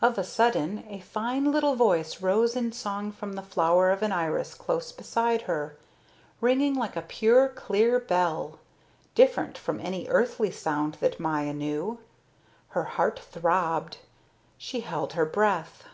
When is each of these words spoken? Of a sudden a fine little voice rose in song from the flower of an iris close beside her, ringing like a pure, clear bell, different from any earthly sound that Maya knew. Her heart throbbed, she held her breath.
Of 0.00 0.18
a 0.18 0.24
sudden 0.24 0.84
a 0.88 0.98
fine 0.98 1.52
little 1.52 1.76
voice 1.76 2.20
rose 2.20 2.56
in 2.56 2.72
song 2.72 3.12
from 3.12 3.34
the 3.34 3.42
flower 3.44 3.92
of 3.92 4.02
an 4.02 4.10
iris 4.10 4.54
close 4.54 4.90
beside 4.90 5.42
her, 5.42 5.76
ringing 6.40 6.74
like 6.74 6.96
a 6.96 7.02
pure, 7.02 7.48
clear 7.48 8.00
bell, 8.00 8.58
different 9.14 9.56
from 9.56 9.78
any 9.78 10.08
earthly 10.08 10.50
sound 10.50 10.94
that 10.94 11.20
Maya 11.20 11.52
knew. 11.54 12.00
Her 12.70 12.82
heart 12.98 13.20
throbbed, 13.20 13.98
she 14.58 14.80
held 14.80 15.12
her 15.12 15.24
breath. 15.26 15.84